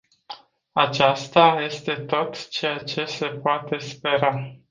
Aceasta 0.75 1.59
este 1.61 1.93
tot 1.95 2.49
ceea 2.49 2.77
ce 2.77 3.05
se 3.05 3.25
poate 3.27 3.77
spera. 3.77 4.55